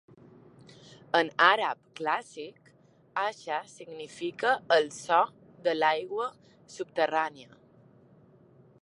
En 1.19 1.27
àrab 1.47 1.77
clàssic, 1.99 2.61
Ahsa 3.25 3.59
significa 3.75 4.55
el 4.79 4.91
so 5.01 5.21
de 5.69 5.79
l'aigua 5.83 6.31
subterrània. 6.79 7.55